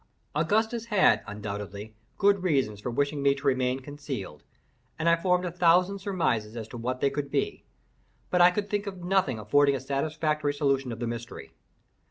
Augustus 0.35 0.85
had, 0.85 1.21
undoubtedly, 1.27 1.93
good 2.17 2.41
reasons 2.41 2.81
for 2.81 2.89
wishing 2.89 3.21
me 3.21 3.35
to 3.35 3.45
remain 3.45 3.79
concealed, 3.79 4.43
and 4.97 5.07
I 5.07 5.15
formed 5.15 5.45
a 5.45 5.51
thousand 5.51 5.99
surmises 5.99 6.57
as 6.57 6.67
to 6.69 6.77
what 6.77 7.01
they 7.01 7.11
could 7.11 7.29
be—but 7.29 8.41
I 8.41 8.49
could 8.49 8.67
think 8.67 8.87
of 8.87 9.03
nothing 9.03 9.37
affording 9.37 9.75
a 9.75 9.79
satisfactory 9.79 10.55
solution 10.55 10.91
of 10.91 10.97
the 10.99 11.05
mystery. 11.05 11.53